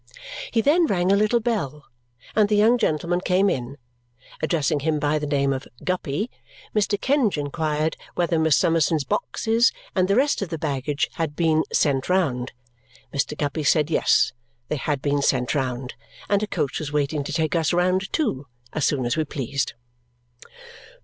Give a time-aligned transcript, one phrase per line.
[0.49, 1.85] He then rang a little bell,
[2.35, 3.77] and the young gentleman came in.
[4.41, 6.31] Addressing him by the name of Guppy,
[6.75, 6.99] Mr.
[6.99, 12.09] Kenge inquired whether Miss Summerson's boxes and the rest of the baggage had been "sent
[12.09, 12.51] round."
[13.13, 13.37] Mr.
[13.37, 14.33] Guppy said yes,
[14.69, 15.93] they had been sent round,
[16.29, 19.75] and a coach was waiting to take us round too as soon as we pleased.